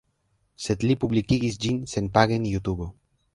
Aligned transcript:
Sed 0.67 0.85
li 0.91 0.95
publikigis 1.03 1.59
ĝin 1.67 1.77
senpage 1.93 2.41
en 2.41 2.49
Jutubo 2.55 2.89